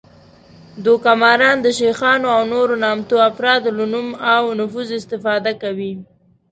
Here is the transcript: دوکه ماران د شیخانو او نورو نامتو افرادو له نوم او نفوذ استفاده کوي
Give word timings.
دوکه 0.85 1.11
ماران 1.21 1.57
د 1.61 1.67
شیخانو 1.79 2.27
او 2.35 2.41
نورو 2.53 2.75
نامتو 2.83 3.15
افرادو 3.29 3.69
له 3.77 3.85
نوم 3.93 4.07
او 4.35 4.43
نفوذ 4.59 4.89
استفاده 4.99 5.51
کوي 5.61 5.93